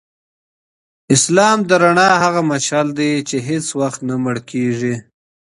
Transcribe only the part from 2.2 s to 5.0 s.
هغه مشعل دی چي هیڅ وختنه مړ کیږي.